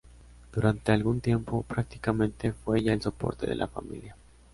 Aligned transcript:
Durante 0.51 0.91
algún 0.93 1.21
tiempo, 1.21 1.61
prácticamente 1.61 2.53
fue 2.53 2.79
ella 2.79 2.93
el 2.93 3.03
soporte 3.03 3.45
de 3.45 3.53
la 3.53 3.67
familia. 3.67 4.15